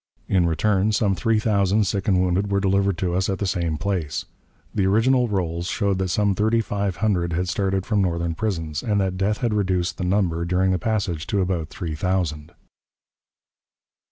[0.27, 3.77] In return, some three thousand sick and wounded were delivered to us at the same
[3.77, 4.25] place.
[4.73, 8.99] The original rolls showed that some thirty five hundred had started from Northern prisons, and
[8.99, 12.51] that death had reduced the number during the passage to about three thousand.